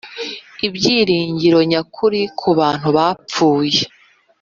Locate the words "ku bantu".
2.39-2.87